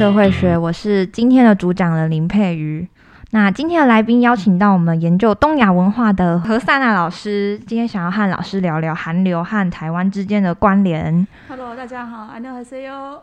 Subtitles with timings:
[0.00, 2.86] 社会学，我是今天的主讲人林佩瑜。
[3.30, 11.26] 那今天的来宾邀请到我们研究东亚文化的何萨娜老师，今天想要和老师聊聊韩流和台湾之间的关联。
[11.48, 13.20] Hello，大家好，안녕하세요。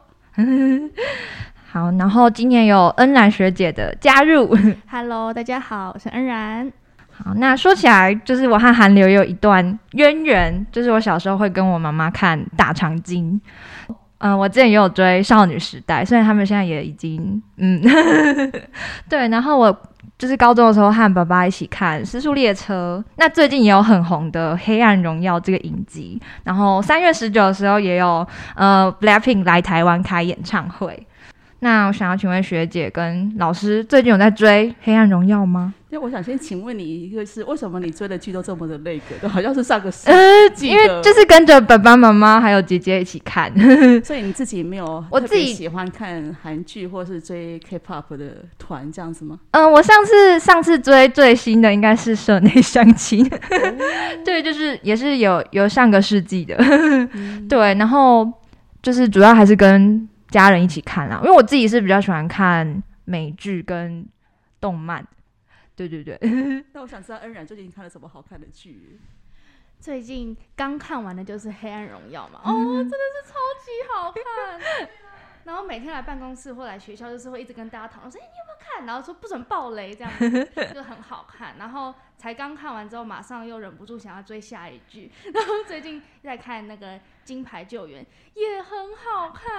[1.71, 4.55] 好，然后今天有恩然学姐的加入。
[4.89, 6.71] Hello，大家好，我是恩然。
[7.11, 13.41] 好，那说起来，就是我和韩流有一段渊源，就是我小时候会跟我妈妈看大长今。
[14.18, 17.80] 嗯、我之前也有追少女时代，虽然他们现在也已经嗯，
[19.08, 19.28] 对。
[19.28, 19.76] 然后我
[20.18, 26.20] 就是高中的时候和爸爸一起看《失速列车》，那最近也有很红的《黑暗荣耀》这个影集。
[26.42, 28.26] 然后三月十九的时候也有
[28.56, 31.06] 呃 Blackpink 来台湾开演唱会。
[31.60, 35.74] 那我想要请问学姐跟老师，最近有在追《黑暗荣耀》吗？
[35.90, 43.50] 因为我想先请问你一个是，为什么你追的剧都这么的那个都，好像是上个世呃，纪因为就是跟着爸爸妈妈还有姐姐一起看。
[44.04, 49.38] 所以你自己没有 我自己喜欢看韩剧或是追 K-pop 的团这样子吗？
[49.52, 53.24] 嗯，我上次上次追最新的应该是《社内相亲》
[54.26, 56.54] 对，就是也是有有上个世纪的，
[57.48, 58.30] 对，然后
[58.82, 64.04] 就是主要还是跟家人一起看啦，因为我自己是比较喜欢看美剧跟
[64.60, 65.02] 动漫。
[65.86, 66.18] 对对对，
[66.74, 68.98] 那我想知道恩然最近看了什么好看的剧？
[69.78, 74.88] 最近刚看完的就是《黑暗荣耀》嘛，哦，真的是超级好看。
[75.44, 81.56] 然后每天来办公室或来学校，就是会一直跟大家讨论说：“哎、你有没有看？”然后说不准爆雷，这样子就很好看。
[81.56, 85.10] 然后才刚看完之后，马上又忍不住想要追下一句。
[85.32, 89.57] 然后最近在看那个《金牌救援》，也很好看。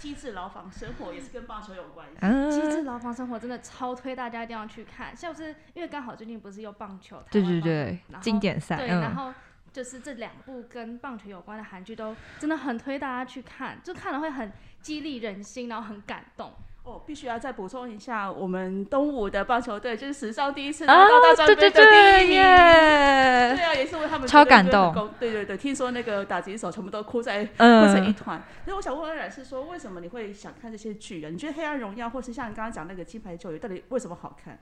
[0.00, 2.16] 机智牢房生活》，也是跟棒球有关系。
[2.22, 9.34] 嗯机智牢房生活真的超推大家一定要去看，像是因为刚好最近不是有棒球，对对对然，后经典赛，对，然嗯，后
[9.72, 16.52] 就是这两部跟棒球有关的韩剧都真的很推大家去看，就看了会很激励人心，然后很感动。
[16.90, 22.36] 哦，必须要再补充一下，我们东武的棒球队就是史上第一次啊拿到大专对对杯的第对一名。
[22.36, 22.42] 耶，
[23.54, 25.08] 对啊，也是为他们超感动功。
[25.20, 28.42] 对对对，听说那个打击手全部都哭在哭成一嗯，团。
[28.64, 31.30] 所以我想问恩然是说，为什么你会想看这些剧啊？
[31.30, 34.58] 你觉得《黑暗荣耀》或是像你刚刚讲那个《金牌救援》，到底为什么好看？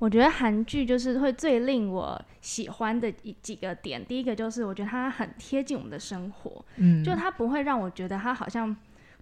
[0.00, 8.74] 我觉得韩剧就是会最令我喜欢的一几个点，第一个就是我觉得它很贴近我们的生活，嗯，就它不会让我觉得它好像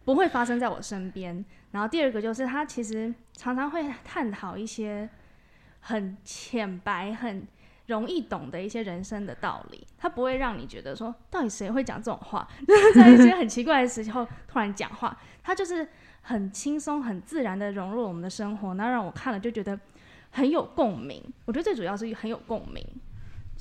[0.05, 1.45] 不会发生在我身边。
[1.71, 5.09] 然后第二个就是他其实常常会探讨一些
[5.81, 7.47] 很浅白、很
[7.87, 12.47] 容易懂的一些人生的道理，他不会让你觉得说到底谁会讲这种话，
[12.95, 15.87] 在一些很奇怪的时候突然讲话，他就是
[16.21, 19.79] 很轻松、很自然的融入我们的生活，那让我看了就觉得
[20.31, 21.23] 很有共鸣。
[21.45, 22.87] 我觉得最主要是很有共鸣。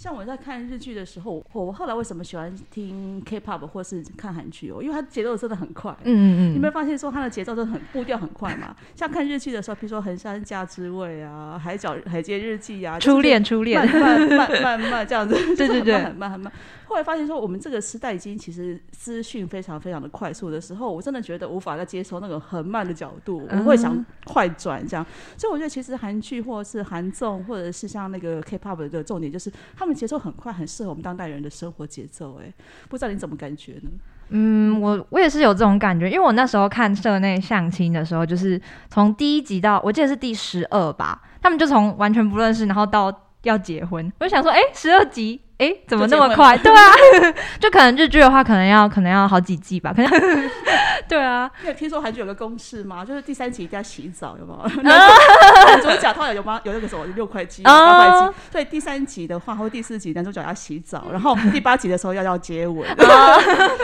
[0.02, 4.82] 像我在看日剧的时候，我我后来为什么喜欢听 K-pop 或是看韩剧哦？
[4.82, 5.96] 因为它节奏真的很快。
[6.02, 8.76] 嗯嗯嗯，你有没有发现说它的节奏真的很步调很快嘛？
[8.98, 16.52] 像看日剧的时候，比如说《横山家之味》啊，《海角海街日记》啊，初恋初恋慢，慢慢慢慢 这样子，对对对就很慢很慢。
[16.86, 25.06] 后来发现说，我们这个时代已经其实资讯非常非常的快速的时候，我真的觉得无法再接受那种很慢的角度，我会想快转这样。
[25.38, 32.40] 所以我觉得其实韩剧或者是韩综，或者是像那个 K-pop 的重点就是他们节奏很快，很适合我们当代人的生活节奏。
[32.42, 32.54] 哎，
[32.90, 33.90] 不知道你怎么感觉呢？
[34.30, 38.60] 嗯，我我也是有这种感觉，因为我那时候看社内相亲的时候，就是
[38.90, 43.14] 从第一集到我记得是第十二吧，他们就从完全不认识，然后到
[43.44, 46.58] 要结婚，我就想说，哎、十二集，哎、怎么那么快？
[46.60, 46.92] 对啊，
[47.62, 50.10] 就可能日剧的话，可能要可能要好几季吧，可能
[51.08, 53.06] 对啊，你有听说韩剧有个公式吗？
[53.06, 54.82] 就是第三集一定要洗澡，有没啊有？
[54.82, 56.60] 男主角他有吗？
[56.64, 58.36] 有那个什么六块肌、哦八块肌。
[58.52, 62.90] 所以第三集的话，或第四集男主角要洗澡，然后第八集的时候要要接吻。
[62.98, 63.40] 哦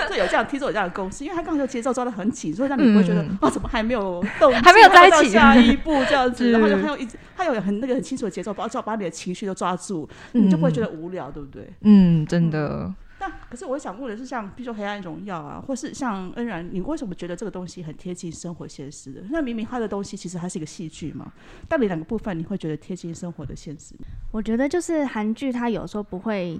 [0.07, 11.71] 所以有这样听说有这样的公式，因为他刚好就节奏抓的很紧，所以让你不会觉得嗯啊怎么还没有动，还没有在一起到下一步这样子，然后就还有一直他有很那个很清楚的节奏，把把把你的情绪都抓住，你就不会觉得无聊，对不对？
[11.81, 19.21] 嗯，真的，那可是我想问的是，像比如说《黑暗荣耀》啊，或是像恩然，你为什么觉得这个东西很贴近生活现实的？
[19.29, 21.31] 那明明它的东西其实还是一个戏剧嘛，
[21.69, 23.93] 到底两个部分你会觉得贴近生活的现实？
[24.31, 26.59] 我觉得就是韩剧，它有时候不会，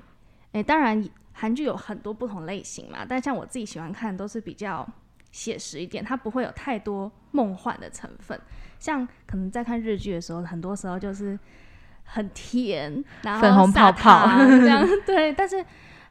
[0.51, 1.03] 诶，当然
[1.33, 4.87] 韩剧有很多不同类型嘛，但像我自己喜欢看都是比较
[5.31, 8.39] 写实一点，它不会有太多梦幻的成分。
[8.79, 11.37] 像可能在看日剧的时候，很多时候就是
[12.03, 15.63] 很甜， 然后粉红泡泡这样 对，但是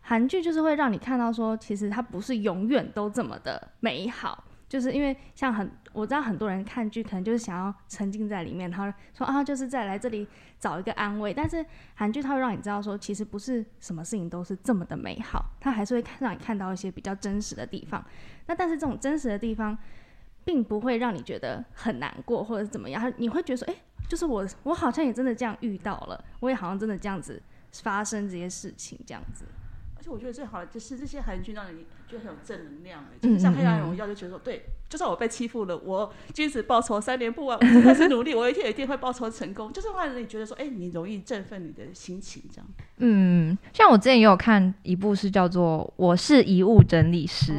[0.02, 4.44] 韩剧就是会让你看到说，其实它不是永远都这么的美好。
[4.68, 10.26] 就是因为像很我知道很多人看剧可能就是想要沉浸在里面，他说啊就是在来这里
[10.58, 11.64] 找一个安慰，但是
[11.94, 18.04] 韩剧它会让你知道说，其实不是什么事情都是这么的美好，它还是会看让你看到一些比较真实的地方。
[18.46, 19.78] 那但是这种真实的地方，
[20.46, 23.74] 并不会让你觉得很难过或者怎么样，你会觉得说，哎，
[24.08, 27.42] 就是我我好像也真的这样遇到了，我也好像真的这样子
[27.82, 29.44] 发生这些事情这样子。
[30.12, 42.66] 我觉得最好的就是这些韩剧让你就很有正能量，就是像《黑暗荣耀》就觉得说，对，就算我被欺负了，我君子报仇三年不晚，我开始努力， 我一天一定会报仇成功，就是让你觉得说，哎，你容易振奋你的心情这样。
[42.98, 47.52] 嗯，像我之前也有看一部是叫做《我是遗物整理师》，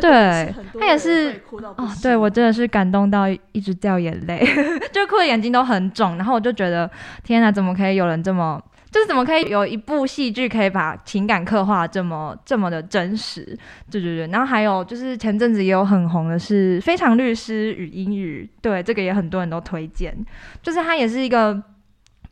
[0.00, 1.42] 对，他也是
[1.76, 4.42] 哦，对我真的是感动到一直掉眼泪，
[4.92, 6.90] 就哭的眼睛都很肿，然后我就觉得
[7.22, 8.62] 天哪，怎么可以有人这么。
[8.92, 13.58] 就是怎么可以有一部戏剧可以把情感刻画这么这么的真实？
[13.90, 20.14] 对对对，然后还有就是前阵子也有很红的是《非常律师与英语》，对这个也很多人都推荐，
[20.62, 21.60] 就是它也是一个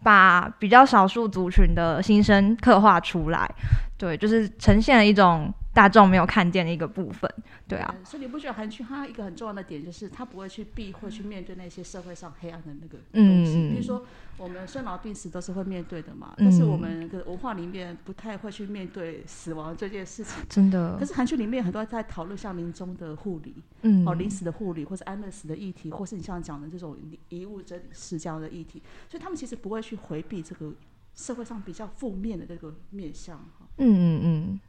[0.02, 3.50] 把比较少数族群的心声刻画出来，
[4.00, 5.52] 对，就是呈现了一种。
[5.72, 7.32] 大众没有看见的一个部分，
[7.68, 14.04] 对啊，所以你不觉得韩剧它一个很重要的点就是它不会去避讳去面对那些社会上黑暗的那个东西，比如说
[14.36, 20.96] 我们生老病死都是会面对的嘛，但是我们的文化里面不太会去面对死亡这件事情，真的。
[20.98, 26.96] 可是韩剧里面很多在讨论像临终的护理，嗯，哦，临死的护理，或者安乐死的议题，或是你像讲的这种
[27.28, 30.72] 遗物整理师这样的议题，所以他们其实不会去回避这个
[31.14, 34.60] 社会上比较负面的这个面相，哈，嗯嗯嗯。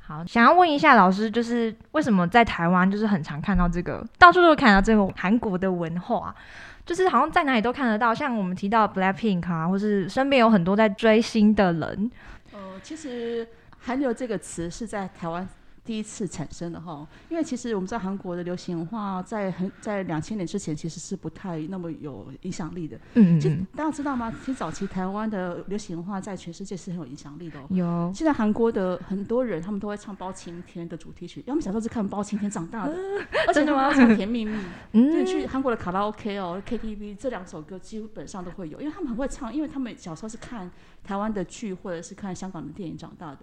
[0.00, 6.34] 好，想要问一下老师，就是为什么在台湾就是很常看到这个，到处都看到这个韩国的文化，
[6.84, 8.14] 就是好像在哪里都看得到。
[8.14, 12.10] 像我们提到 Blackpink 啊，或是身边有很多在追星的人。
[12.52, 13.48] 呃，其实
[13.78, 15.48] 韩流这个词是在台湾。
[15.86, 22.98] 第一次产生的哈，因为其实我们在韩国的流行文化，在很在两千年之前其实是不太那么有影响力的。
[23.14, 24.32] 嗯其实大家知道吗？
[24.40, 27.60] 其实早期台湾的流行文化在全世界是很有影响力的。
[27.70, 28.12] 有。
[28.12, 32.96] 现在韩国的很多人，他们都会唱包青天的主题曲，因为他们小时候是看包青天长大的。
[33.54, 33.92] 真的吗？
[33.94, 34.58] 唱甜蜜蜜。
[34.92, 35.12] 嗯。
[35.12, 40.70] 就去韩国的卡拉 OK 哦，KTV 这两首歌基本上都会有，因为他们很会唱，因为他们小时候是看
[41.06, 43.40] 台湾的剧或者是看香港的电影长大的。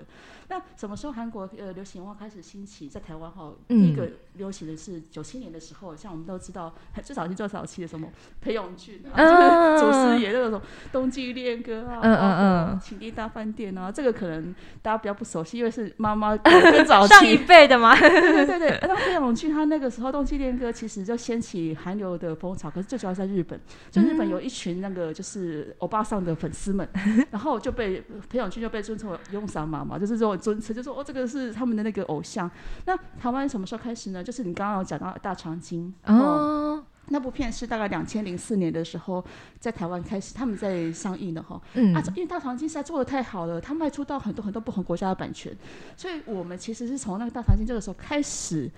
[0.49, 2.89] 那什么时候韩国呃流行文化开始兴起？
[2.89, 8.09] 在台湾哈，第一个流行的是九七年的时候，像我们都知道，最早期最早期的什么
[8.41, 9.15] 裴勇俊啊，
[9.79, 10.59] 祖师爷那种
[10.91, 17.95] 《冬季恋歌》啊，嗯嗯嗯，《情敌大饭店》啊，这个可能大家比较不熟悉，因为是妈妈更早上一辈的嘛。
[17.97, 23.59] 对对对对，那裴勇俊他那个时候《冬季恋歌》其实就掀起韩流的风潮，可是最主要在日本，
[23.89, 26.87] 就日本有一群那个就是欧巴桑的粉丝们，
[27.31, 32.49] 然后就被裴勇俊就被尊称为“用桑妈妈”，就是这种尊称，就说哦，这个是他们的那个偶像。
[32.85, 34.23] 那台湾什么时候开始呢？
[34.23, 39.23] 就是你刚刚有讲到《大长今》哦，那部片是大概两千零四年的时候
[39.59, 41.61] 在台湾开始，他们在上映的哈。
[41.73, 45.55] 嗯，啊，因为《大长今》实在做的太好了，他卖出到很多很多不同国家的版权，
[45.97, 48.69] 所以我们其实是从那个《大长今》这个时候开始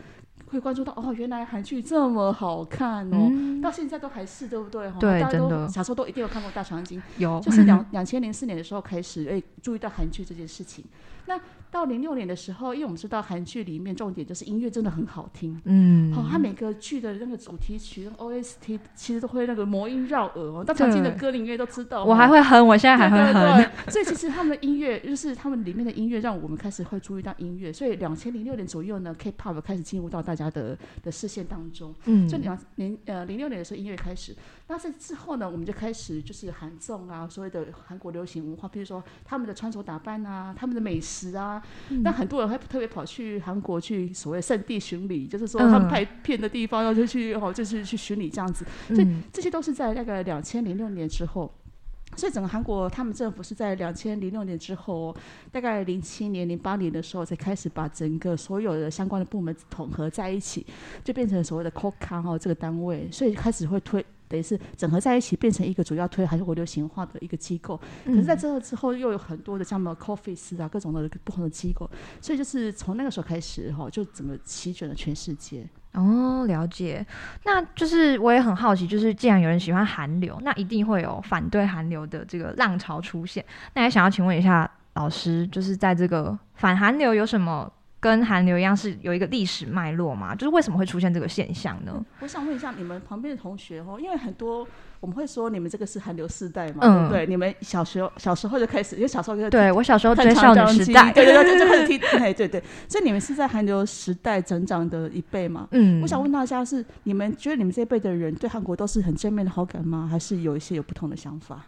[0.55, 3.31] 会关注到哦，原来韩剧这么好看哦，
[3.61, 4.89] 到现在都还是对不对？
[4.99, 10.83] 对，大家都小时候都一定有看过《大长今》，有，就是两 两千零四年的时候开始哎注意到韩剧这件事情，
[11.27, 11.39] 那。
[11.71, 22.05] 到零六年的时候，因为我们知道韩剧里面重点就是音乐真的很好听，嗯，好，它每个剧的那个主题曲 OST 其实都会那个魔音绕耳哦，大常见的歌里面都知道。
[22.05, 23.69] 我还会哼，我现在还会哼。
[23.91, 27.73] 所以其实他们的音乐就是他们里面的音乐，让我们开始会注意到音乐。
[27.73, 31.93] 所以两千零六年左右呢，K-pop 开始进入到大家的的视线当中。
[32.05, 34.33] 嗯，就两零呃零六年的时候音乐开始，
[34.67, 41.61] 那在之后呢，我们就开始就是韩综啊，所谓的韩国流行文化，比如说他们的穿着打扮啊，他们的美食啊。
[42.01, 48.65] 那很多人还特别跑去韩国去所谓圣地巡礼，就是说他们拍片的地方，要就去哦，就是去巡礼这样子。
[48.87, 51.51] 所以这些都是在那个两千零六年之后。
[52.15, 55.13] 所以整个韩国他们政府是在两千零六年之后，
[55.51, 60.65] 大概零七年、零八年的时候才开始把整个所有的相关的部门统合在一起，
[61.03, 64.05] 就变成所谓的 c o c a 哈这个单位，所以开始会推。
[64.27, 67.79] 等于是整合在一起，变成一个主要推韩国流行化的一个机构。
[68.05, 71.89] 可是在这之后，又有很多的像什么 Coffee 啊，各种的不同的机构。
[72.21, 75.67] 所以就是从那个时候开始，哈，就整个席卷了全世界。
[75.93, 77.05] 哦，了解。
[77.43, 83.43] 那就是我也很好奇，就是既然有人喜欢韩流，那一定会有反对韩流的这个浪潮出现。
[83.73, 87.71] 那也想要请问一下老师，就是在这个反韩流有什么？
[88.05, 90.35] 跟韩流一样是有一个历史脉络嘛？
[90.35, 92.05] 就是为什么会出现这个现象呢？
[92.19, 94.67] 我想问一下你们旁边的同学哦，因为很多
[94.99, 97.25] 我们会说你们这个是韩流世代嘛，对不对？
[97.25, 105.67] 你们小时候小时候就开始，因为小时候就对我小时候追少女时代， 对对对，就开始 听，哎对对，所以你们是在韩流时代成长的一辈嘛？
[105.71, 110.07] 嗯，我想问大家是你们觉得你们这一辈的人对韩国都是很正面的好感吗？
[110.11, 111.65] 还是有一些有不同的想法？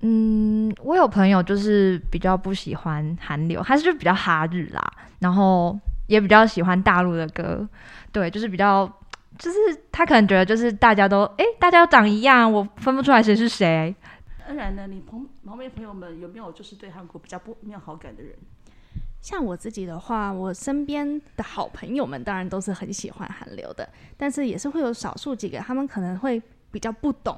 [0.00, 7.66] 嗯，我有朋友就是比较不喜欢韩流，还是就比较哈日啦，然后也比较喜欢大陆的歌，
[8.12, 8.86] 对，就是比较
[9.38, 9.58] 就是
[9.90, 13.94] 他可能觉得就是大家都哎，大家都长一样，我分不出来谁是谁。
[14.46, 18.32] 当然呢，你朋旁边朋友们有没有就是对韩国比较不没有好感的人？
[19.20, 27.36] 像我自己的话，我身边的好朋友们当然都是很喜欢韩流的，但是也是会有少数几个，他们可能会比较不懂，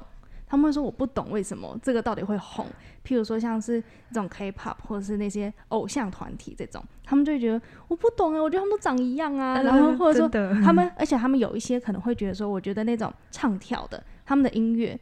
[0.49, 2.65] 他们会说我不懂为什么这个到底会红。
[3.05, 10.27] 譬如说像是这种 K-pop 或者是那些偶像团体这种，他们就会觉得我不懂哎，我觉得他们都长一样啊，然后或者说
[10.61, 14.99] 他们，而且他们有一些可能会觉得说，我觉得那种唱跳的，他们的音乐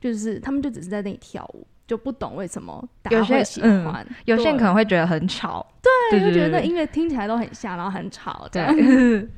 [0.00, 1.66] 就是他们就只是在那里跳舞。
[1.86, 5.64] 就不懂为什么大家会喜欢，有些人可能会觉得很吵，
[6.10, 9.28] 对，就觉得那音乐听起来都很像，然后很吵，对。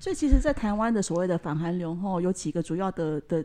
[0.00, 3.44] 所以其实，在台湾的所谓的反韩流后，有几个主要的的。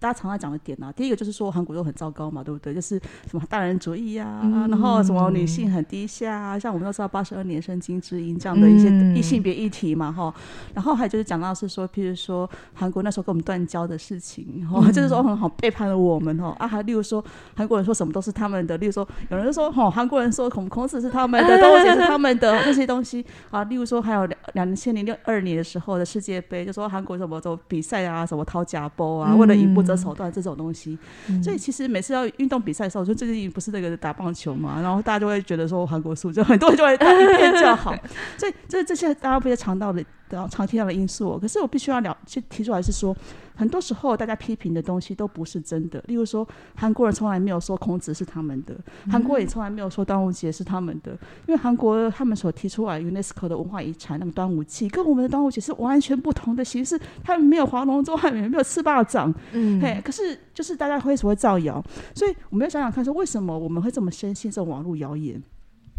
[0.00, 2.72] 大家常常讲的点呢，第一个就是说韩国都很糟糕嘛，对不对？
[2.72, 4.40] 就是什么大人主义呀，
[4.70, 10.32] 然后什么女性很低下啊，像我们都知道八十二年生金智英这样的一些异性别议题嘛，哈。
[10.72, 17.24] 然后还有就是讲到是说，譬如说韩国那时候跟我们断交的事情，哈，就是说很好背叛了我们，哈啊，还例如说
[17.56, 23.64] 韩国人说什么都是他们的，例如说有人说，哈， 韩国人说孔孔子是他们的，端午节是他们的那些东西啊。
[23.64, 29.87] 例如说还有两两千零六二年的时候的世界杯，就说韩国什么什么比赛啊，什么掏假包啊，为了赢不。
[29.88, 30.96] 的手段这种东西，
[31.42, 37.94] 所以其实每次要运动比赛的时候，就最近不是那个打棒球嘛，然后大家就会觉得说韩国输，就很多人就会一片叫好，
[38.38, 40.04] 所以这这些大家比较常到的。
[40.50, 43.16] 常听到的因素，可是我必须要了去提出来是说，
[43.54, 46.02] 很多时候大家批评的东西都不是真的。
[46.06, 48.74] 例如说，韩国人从来没有说孔子是他们的，
[49.10, 51.12] 韩国也从来没有说端午节是他们的，
[51.46, 57.00] 因为韩国他们所提出来 UNESCO 的文化遗产那么端午节，跟我们的端午节是完全不同的形式。
[57.22, 61.82] 他们没有划龙舟，他们没有吃霸掌，嗯，嘿，可是就是大家会什么会造谣，
[62.14, 65.42] 所以我们要想想看，说为什么我们会这么深信这种网络谣言？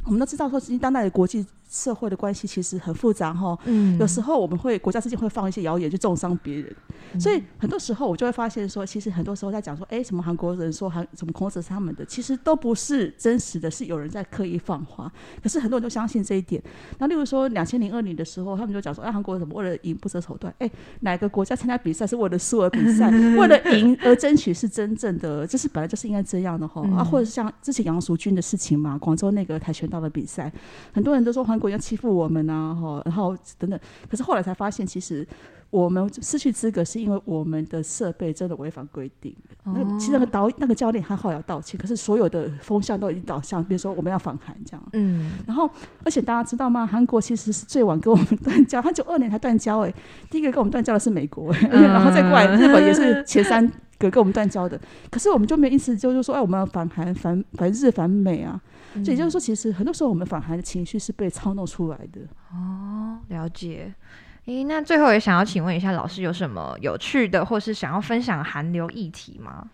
[0.06, 1.46] 我们都知道说，今当代的国际。
[1.70, 3.58] 社会的关系其实很复杂哈，
[4.00, 6.76] 有时候我们会国家之间会放一些谣言去重伤别人，
[7.20, 15.12] 所以很多时候我就会发现说，其实很多时候在讲说，哎，什么韩国人说韩什么孔子是他们的，其实都不是真实的，是有人在刻意放话。
[15.44, 16.62] 可是很多人都相信这一点。
[16.98, 20.52] 那例如说两千零二年的时候，他们就讲说，哎，韩国人什么为了赢不择手段？
[20.58, 20.70] 哎，
[21.02, 23.12] 哪个国家参加比赛是为了输而比赛？
[23.38, 30.52] 为了赢而争取是真正的，这是本来就是应该这样的哈啊，或者是像之前杨淑君的事情嘛，广州那个跆拳道的比赛，
[30.94, 32.40] 很多人都说韩国要欺负我们。
[32.50, 35.28] 啊，哈，然后等等，可是后来才发现，其实
[35.70, 39.36] 我们失去资格是因为我们的设备真的违反规定。
[39.66, 44.84] 那其实那个导那个教练还好要道歉，可是所有的风向都已经导向，比如说我们要访韩这样。
[44.94, 45.70] 嗯，然后
[46.04, 46.88] 而且大家知道吗？
[46.88, 49.94] 韩国其实是最晚跟我们断交，他九二年才断交哎，
[50.32, 54.80] 第一个跟我们断交的是美国，然后再过来日本也是前三个跟我们断交的。
[55.12, 58.60] 可是我们就没有意思，就是说，哎，我们要反韩、反反日、反美啊。
[58.96, 62.22] 所以也就是说，其实很多时候我们反韩的情绪是被操弄出来的。
[62.52, 63.94] 哦，了解。
[64.46, 69.70] 诶，那最后也想要请问一下老师，有什么有趣的，或是想要分享韩流议题吗？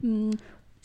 [0.00, 0.30] 嗯。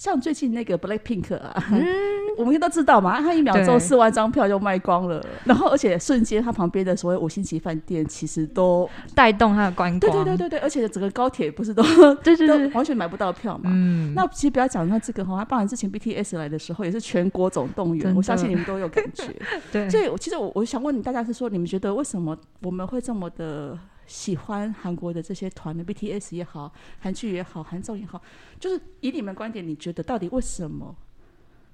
[0.03, 1.55] 像最近那个 Black Pink 啊，
[2.37, 11.81] 我们都知道嘛，他一秒钟四万张票就卖光了，然后而且瞬间他旁边的所谓五星级饭店其实都带动他的观光，对对对对对，而且整个高铁不是都
[12.15, 12.67] 对 对对。
[12.71, 13.69] 完全买不到票嘛。
[13.73, 19.23] 嗯，那其实不要讲到这个哈，他包含之前 BTS 来的时候也是全国总动员，我相信你们都有感觉。
[19.71, 23.79] 对，所以其实我我想问你，大家是说你们觉得为什么我们会这么的？
[24.13, 28.21] 喜欢韩国的这些团的 BTS 也好，韩剧也好，韩综也好，
[28.59, 30.95] 就是以你们观点，你觉得到底为什么？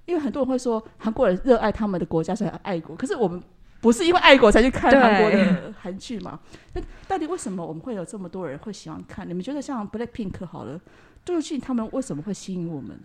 [0.06, 2.96] 因为很多人会说韩国人热爱他们的国家，所以爱国。
[2.96, 3.44] 可是我们
[3.82, 6.40] 不是因为爱国才去看韩国的韩剧嘛？
[6.74, 9.28] 那到底为什么我们会有这么多人会喜欢看？
[9.28, 10.80] 你们觉得像 Black Pink 好了，
[11.26, 12.98] 杜秀俊他们为什么会吸引我们？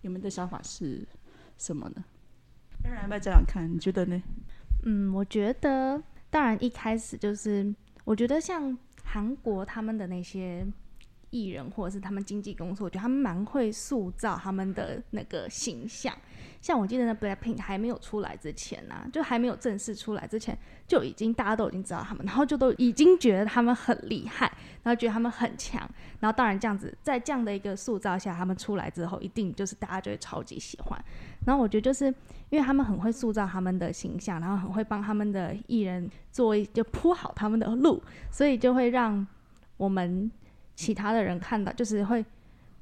[0.00, 1.06] 你们的想法是
[1.58, 2.02] 什么呢？
[2.82, 4.22] 当然，要这样看，你觉得呢？
[4.86, 7.74] 嗯，我觉得当然一开始就是。
[8.06, 10.64] 我觉得像韩国他们的那些
[11.30, 16.14] 艺人或者是他们经纪公司，我觉得他们蛮会塑造他们的那个形象。
[16.60, 20.56] 像我记得那 Blackpink 还没有出来之前呢，就还没有正式出来之前，
[20.88, 24.46] 就已经大家都已经知道他们，然后就都已经觉得他们很厉害，
[24.82, 25.80] 然后觉得他们很强。
[26.20, 31.04] 然后当然这样子，在这样的一个塑造下，他们出来之后，一定就是大家就会超级喜欢。
[31.44, 32.12] 然后我觉得就是。
[32.48, 39.26] 因为他们很会塑造他们的形象，然后很会帮他们的艺人做就铺好他们的路，所以就会让
[39.76, 40.30] 我们
[40.76, 42.24] 其他的人看到，就是会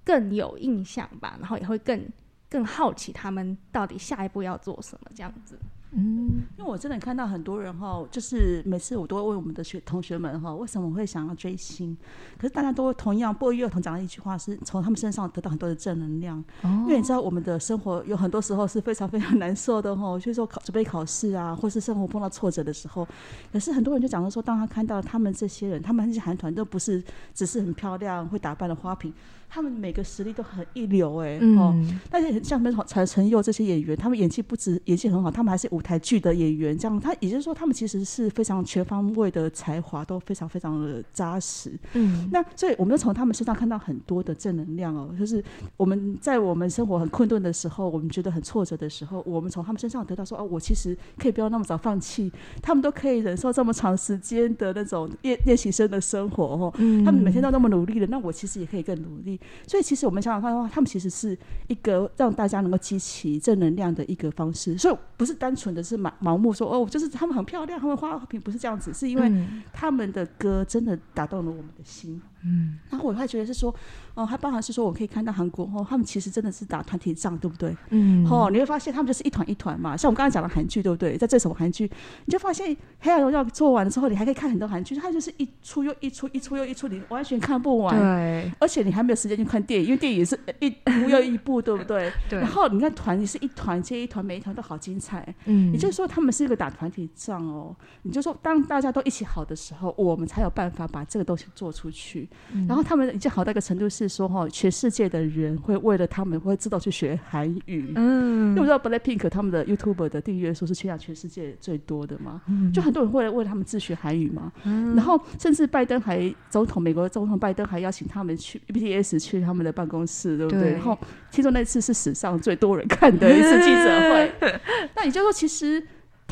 [0.04, 2.06] 更有印象吧，然后也会更
[2.50, 5.56] 更好奇他们到底下一步要做什么这样子。
[5.96, 11.96] 嗯，因为我真的看到很多人哈，就是每次我都会问我们的学同学们哈，为什么会想要追星？
[12.36, 16.38] 可是大家都同样不约而同讲的一句话，是从他们身上得到很多的正能量。
[16.62, 23.06] 哦，因为你知道我们的生活有很多时候是非常非常难受的哈，就是说考准备考试啊，或是生活碰到挫折的时候，
[23.52, 29.14] 可是很多人就讲到说，当他看到他们这些人，他们这些韩团都不是只是很漂亮会打扮的花瓶。
[29.48, 31.74] 他们每个实力都很一流哎，哦，
[32.10, 41.72] 但是像什么陈陈佑这些演员，他们演技不止演技很好，他们还是舞台剧的演员，这样他也就是说，他们其实是非常全方位的才华都非常非常的扎实。
[41.92, 45.42] 嗯，那所以我们从他们身上看到很多的正能量哦，就是
[45.76, 56.72] 我们在我们生活很困顿的时候，我们觉得很挫折的时候，我们从他们身上得到说，哦，我其实可以不要那么早放弃，他们都可以忍受这么长时间的那种练练习生的生活哦，
[57.04, 59.33] 他们每天都那么努力的，那我其实也可以更努力。
[59.66, 61.36] 所以其实我们想想看的话，他们其实是
[61.68, 64.76] 一个让大家能够激起正能量的一个方式。
[64.78, 69.32] 所以不是单纯的是盲盲目说哦，就是他们很漂亮，他们花瓶不是这样子，是因为
[69.72, 72.20] 他们的歌真的打动了我们的心。
[72.46, 73.74] 嗯，然后我会觉得是说，
[74.14, 77.76] 哦，还包含是说，我可以看到韩国哦，他们其实真的是打团体仗，对不对？
[77.90, 79.96] 嗯，哦，你会发现他们就是一团一团嘛。
[79.96, 81.16] 像我们刚才讲的韩剧，对不对？
[81.16, 81.90] 在这首韩剧，
[82.26, 87.96] 你就发现《黑暗荣耀》做完了之后，你还可以看很多韩剧，它就是一出又一出，一出又一出，你完全看不完。
[87.96, 92.12] 对，而且你还没有时间去看电影，因为电影是一部又一部，对不对？
[92.28, 92.38] 对。
[92.40, 95.34] 然后你看团，你是一团接一团，每一团都好精彩。
[95.46, 97.74] 嗯，也就是说，他们是一个打团体仗哦。
[98.02, 102.28] 你就说，当大家都一起好的时候，我们才有办法把这个东西做出去。
[102.52, 103.14] 嗯然后他们。
[103.14, 107.92] 已经好到一个程度，是说哈，全世界的人会为了他们会知道去学韩语。
[107.96, 112.40] 嗯，因为我知道 Blackpink 他们的 YouTube 的订阅数是全亚全世界最多的嘛，
[112.72, 114.52] 就很多人会为了他们自学韩语嘛。
[114.94, 120.72] 然后甚至拜登还总统，美国总统拜登还邀请他们去 BTS 去他们的办公室，对不对？
[120.72, 120.98] 然后
[121.30, 124.32] 听说那次是史上最多人看的一次记者会。
[124.96, 125.82] 那也就是说，其实。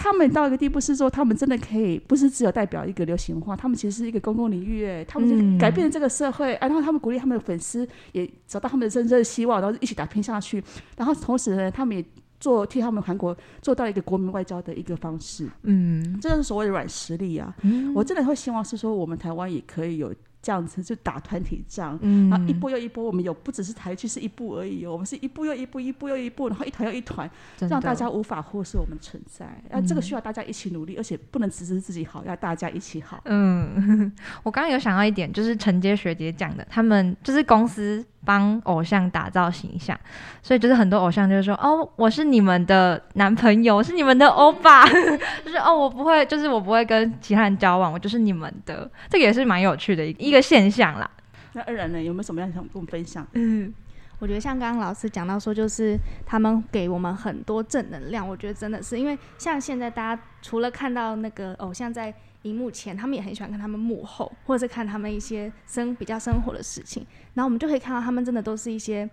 [0.03, 10.61] 他们到一个地步是说，他们真的可以不是只有代表一个流行文化，他们其实是一个公共领域，哎，他们就改变了这个社会，然后他们鼓励他们的粉丝也找到他们的真正的希望，然后一起打拼下去，
[10.97, 12.05] 然后同时呢，他们也
[12.41, 17.55] 做替他们韩国做到一个国民外交的一个方式，嗯，这就是所谓的软实力啊，
[17.95, 20.13] 我真的会希望是说，我们台湾也可以有。
[20.43, 21.97] 这样子就打团体仗，
[22.29, 29.47] 然后一波又一波，我们有不只是台剧是一步而已哦，我们是一步又一步，一步又一步，然后一团又一团，让大家无法忽视我们存在。
[29.71, 33.23] 那这个需要大家一起努力，而且不能只是自己好，要大家一起好。
[33.27, 38.05] 嗯， 我刚刚有想到一点，就是承接学姐讲的，他们就是公司。
[38.25, 39.99] 帮偶像打造形象，
[40.43, 44.87] 所以就是很多偶像就是说，哦，我是你们的男朋友，是你们的欧巴，
[45.45, 51.11] 就是哦，我不会，就是我不会跟其他人交往，我就是你们的，这个也是蛮有趣的一个现象啦。
[51.55, 53.27] 那二然呢，有没有什么样想跟我们分享？
[53.33, 53.73] 嗯，
[54.21, 62.15] 我觉得像刚刚老师讲到说，就是他们给我们很多正能量，我觉得真的是因为像现在大家除了看到那个偶像在。
[62.43, 67.07] 荧幕前，他们也很喜欢看他们幕后，或者是看他们一些生比较生活的事情。
[67.35, 69.09] 然后我们就可以看到，他们真的都是一些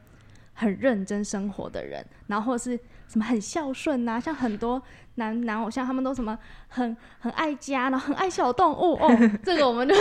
[0.53, 4.81] 很认真生活的人，然后或者是什么很孝顺呐，像很多
[5.15, 6.37] 男男偶像，他们都什么
[6.67, 9.09] 很很爱家，然后很爱小动物哦。
[9.43, 9.95] 这个我们就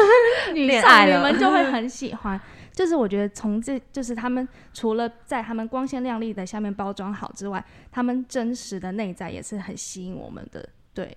[0.54, 2.40] 女少女们就会很喜欢。
[2.72, 10.68] 就是我觉得从这就是他们除了在他们光鲜亮丽的下面包装好之外，他们真实的内在也是很吸引我们的。
[10.94, 11.14] 对。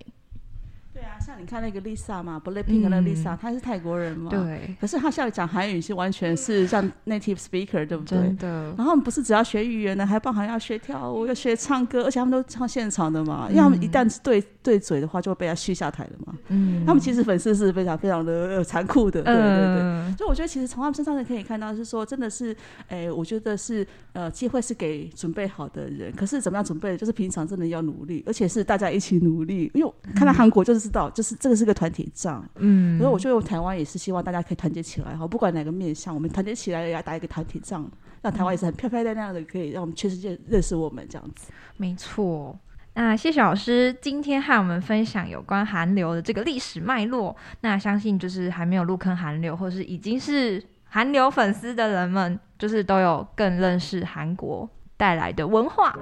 [1.02, 4.76] 对啊，像你看那个 Lisa 嘛，Blackpink 那个 Lisa，她是泰国人嘛，对。
[4.80, 8.20] 可是她下来讲韩语是完全是像 native speaker，对不对？
[8.20, 8.72] 真的。
[8.78, 13.48] 然后不是只要学语言呢，还包含要学跳舞、要学唱歌，而且他们都唱现场的嘛。
[13.50, 16.36] 因为他们一旦是对对嘴的话，就会被他续下台了嘛。
[16.50, 16.86] 嗯。
[16.86, 20.16] 他们其实粉丝是非常非常的 残酷的，对对对。
[20.18, 22.54] 所以我觉得其实从他们身上也可以看到，是说真的是，
[22.90, 26.12] 哎，我觉得是呃，机会是给准备好的人。
[26.12, 26.98] 可是怎么样准备？
[26.98, 29.72] 就是平常真的要努力，而且是大家一起努力。
[29.74, 30.82] 因为看到韩国就是。
[30.82, 37.88] 知道，就是这个是个团体仗，嗯，所以我觉得台湾也是希望大家可以团结起来哈，不管哪个面向，我们团结起来要打一个团体仗，
[38.20, 41.52] 让台湾也是很漂漂亮亮的，可以让我们全世界认识我们这样子。
[41.78, 42.60] 没错，
[42.94, 55.98] 那谢谢老师今天和我们分享有关韩流的这个历史脉络，那相信就是还没有入坑韩流，或是已经是韩流粉丝的人们，就是都有更认识韩国带来的文化。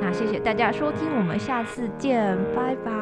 [0.00, 3.01] 那谢谢大家收听，我们下次见，拜拜。